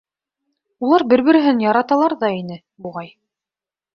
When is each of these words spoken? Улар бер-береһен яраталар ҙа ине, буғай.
Улар 0.87 1.05
бер-береһен 1.11 1.61
яраталар 1.65 2.17
ҙа 2.23 2.31
ине, 2.39 2.57
буғай. 2.87 3.13